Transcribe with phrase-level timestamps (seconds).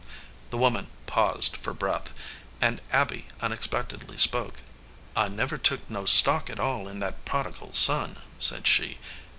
[0.49, 2.11] The woman paused for breath,
[2.59, 4.63] and Abby unex pectedly spoke.
[5.15, 8.97] "I never took no stock at all in that prodigal son," said she.